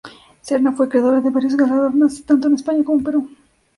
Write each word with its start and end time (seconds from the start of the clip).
Cerna 0.41 0.71
fue 0.71 0.87
acreedora 0.87 1.21
de 1.21 1.29
varios 1.29 1.55
galardones 1.55 2.23
tanto 2.25 2.47
en 2.47 2.55
España 2.55 2.83
como 2.83 2.97
en 2.97 3.03
Perú. 3.03 3.29